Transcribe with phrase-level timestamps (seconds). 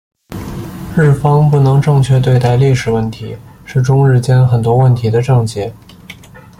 [0.97, 5.71] 日方不能正确对待历史问题是中日间很多问题的症结。